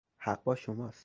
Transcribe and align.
حق 0.17 0.43
با 0.43 0.55
شماست. 0.55 0.99